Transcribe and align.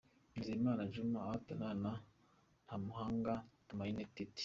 Nizeyimana 0.33 0.81
Djuma 0.89 1.17
ahatana 1.25 1.67
na 1.83 1.93
Ntamuhanga 2.65 3.33
Thumaine 3.67 4.03
Tity. 4.15 4.39